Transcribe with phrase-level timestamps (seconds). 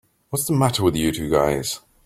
[0.31, 1.79] What's the matter with you two guys?